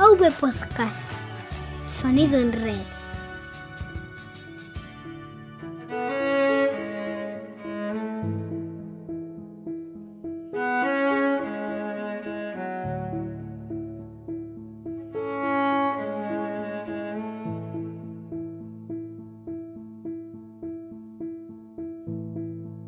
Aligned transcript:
AV 0.00 0.32
Podcast. 0.40 1.12
Sonido 1.86 2.38
en 2.38 2.52
red. 2.52 2.74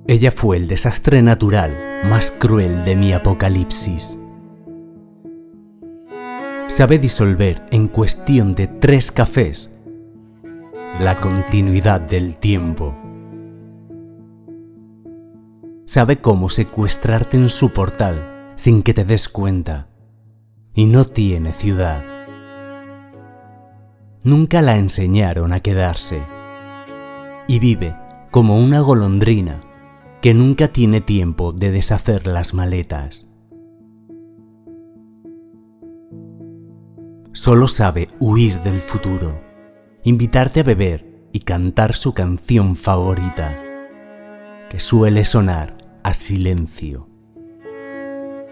Ella 0.06 0.30
fue 0.30 0.56
el 0.56 0.66
desastre 0.66 1.20
natural 1.20 1.76
más 2.04 2.30
cruel 2.30 2.86
de 2.86 2.96
mi 2.96 3.12
apocalipsis. 3.12 4.16
Sabe 6.74 6.98
disolver 6.98 7.62
en 7.70 7.86
cuestión 7.86 8.52
de 8.52 8.66
tres 8.66 9.12
cafés 9.12 9.70
la 11.00 11.20
continuidad 11.20 12.00
del 12.00 12.38
tiempo. 12.38 12.96
Sabe 15.84 16.16
cómo 16.16 16.48
secuestrarte 16.48 17.36
en 17.36 17.50
su 17.50 17.74
portal 17.74 18.54
sin 18.54 18.82
que 18.82 18.94
te 18.94 19.04
des 19.04 19.28
cuenta. 19.28 19.88
Y 20.72 20.86
no 20.86 21.04
tiene 21.04 21.52
ciudad. 21.52 22.02
Nunca 24.22 24.62
la 24.62 24.78
enseñaron 24.78 25.52
a 25.52 25.60
quedarse. 25.60 26.22
Y 27.48 27.58
vive 27.58 27.94
como 28.30 28.58
una 28.58 28.80
golondrina 28.80 29.60
que 30.22 30.32
nunca 30.32 30.68
tiene 30.68 31.02
tiempo 31.02 31.52
de 31.52 31.70
deshacer 31.70 32.26
las 32.26 32.54
maletas. 32.54 33.26
Solo 37.34 37.66
sabe 37.66 38.08
huir 38.20 38.58
del 38.58 38.82
futuro, 38.82 39.40
invitarte 40.04 40.60
a 40.60 40.64
beber 40.64 41.28
y 41.32 41.40
cantar 41.40 41.94
su 41.94 42.12
canción 42.12 42.76
favorita, 42.76 43.58
que 44.68 44.78
suele 44.78 45.24
sonar 45.24 45.78
a 46.02 46.12
silencio. 46.12 47.08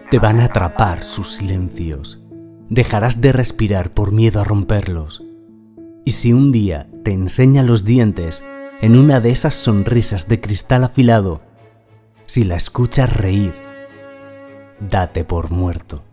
Te 0.09 0.17
van 0.17 0.39
a 0.39 0.45
atrapar 0.45 1.03
sus 1.03 1.35
silencios, 1.35 2.23
dejarás 2.69 3.21
de 3.21 3.31
respirar 3.31 3.93
por 3.93 4.11
miedo 4.11 4.41
a 4.41 4.45
romperlos. 4.45 5.23
Y 6.03 6.13
si 6.13 6.33
un 6.33 6.51
día 6.51 6.89
te 7.03 7.11
enseña 7.11 7.61
los 7.61 7.85
dientes 7.85 8.43
en 8.81 8.97
una 8.97 9.19
de 9.19 9.29
esas 9.29 9.53
sonrisas 9.53 10.27
de 10.27 10.39
cristal 10.39 10.83
afilado, 10.83 11.43
si 12.25 12.45
la 12.45 12.55
escuchas 12.55 13.15
reír, 13.15 13.53
date 14.79 15.23
por 15.23 15.51
muerto. 15.51 16.03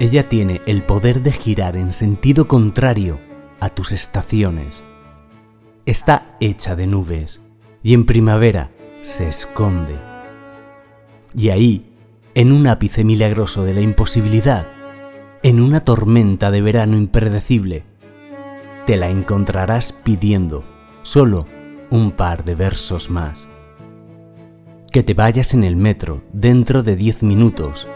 Ella 0.00 0.30
tiene 0.30 0.62
el 0.64 0.82
poder 0.82 1.22
de 1.22 1.30
girar 1.30 1.76
en 1.76 1.92
sentido 1.92 2.48
contrario 2.48 3.20
a 3.60 3.68
tus 3.68 3.92
estaciones. 3.92 4.82
Está 5.84 6.38
hecha 6.40 6.74
de 6.74 6.86
nubes 6.86 7.42
y 7.82 7.92
en 7.92 8.06
primavera 8.06 8.70
se 9.02 9.28
esconde. 9.28 9.98
Y 11.34 11.50
ahí, 11.50 11.92
en 12.34 12.50
un 12.50 12.66
ápice 12.66 13.04
milagroso 13.04 13.62
de 13.62 13.74
la 13.74 13.82
imposibilidad, 13.82 14.66
en 15.42 15.60
una 15.60 15.84
tormenta 15.84 16.50
de 16.50 16.62
verano 16.62 16.96
impredecible, 16.96 17.84
te 18.86 18.96
la 18.96 19.10
encontrarás 19.10 19.92
pidiendo 19.92 20.64
solo 21.02 21.46
un 21.90 22.12
par 22.12 22.44
de 22.44 22.54
versos 22.54 23.10
más 23.10 23.48
que 24.90 25.02
te 25.04 25.14
vayas 25.14 25.54
en 25.54 25.62
el 25.62 25.76
metro 25.76 26.24
dentro 26.32 26.82
de 26.82 26.96
10 26.96 27.22
minutos 27.22 27.86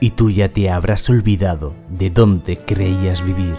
y 0.00 0.10
tú 0.10 0.30
ya 0.30 0.52
te 0.52 0.70
habrás 0.70 1.08
olvidado 1.08 1.74
de 1.88 2.10
dónde 2.10 2.56
creías 2.56 3.24
vivir. 3.24 3.56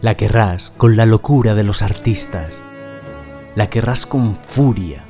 La 0.00 0.16
querrás 0.16 0.72
con 0.76 0.96
la 0.96 1.06
locura 1.06 1.54
de 1.54 1.64
los 1.64 1.82
artistas, 1.82 2.62
la 3.54 3.70
querrás 3.70 4.06
con 4.06 4.34
furia, 4.36 5.04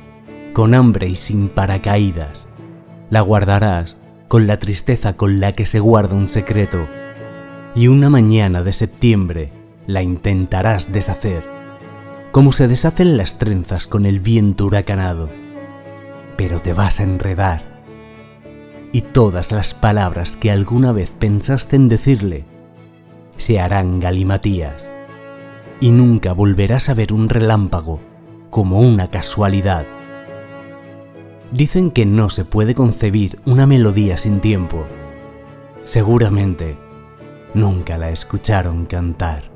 con 0.53 0.73
hambre 0.73 1.07
y 1.07 1.15
sin 1.15 1.49
paracaídas, 1.49 2.47
la 3.09 3.21
guardarás 3.21 3.97
con 4.27 4.47
la 4.47 4.57
tristeza 4.57 5.13
con 5.13 5.39
la 5.39 5.53
que 5.53 5.65
se 5.65 5.79
guarda 5.79 6.15
un 6.15 6.29
secreto, 6.29 6.87
y 7.75 7.87
una 7.87 8.09
mañana 8.09 8.61
de 8.61 8.73
septiembre 8.73 9.51
la 9.87 10.01
intentarás 10.01 10.91
deshacer 10.91 11.53
como 12.33 12.51
se 12.51 12.67
deshacen 12.67 13.15
las 13.15 13.37
trenzas 13.37 13.85
con 13.85 14.07
el 14.07 14.19
viento 14.19 14.65
huracanado. 14.65 15.29
Pero 16.35 16.63
te 16.63 16.73
vas 16.73 16.99
a 16.99 17.03
enredar. 17.03 17.72
Y 18.93 19.01
todas 19.01 19.51
las 19.51 19.73
palabras 19.73 20.37
que 20.37 20.51
alguna 20.51 20.91
vez 20.91 21.11
pensaste 21.17 21.75
en 21.75 21.89
decirle 21.89 22.45
se 23.37 23.59
harán 23.59 23.99
galimatías. 23.99 24.91
Y 25.79 25.89
nunca 25.89 26.33
volverás 26.33 26.89
a 26.89 26.93
ver 26.93 27.11
un 27.11 27.27
relámpago 27.27 27.99
como 28.51 28.79
una 28.79 29.09
casualidad. 29.09 29.85
Dicen 31.51 31.89
que 31.89 32.05
no 32.05 32.29
se 32.29 32.45
puede 32.45 32.75
concebir 32.75 33.39
una 33.45 33.65
melodía 33.65 34.15
sin 34.15 34.39
tiempo. 34.39 34.85
Seguramente 35.81 36.77
nunca 37.55 37.97
la 37.97 38.11
escucharon 38.11 38.85
cantar. 38.85 39.52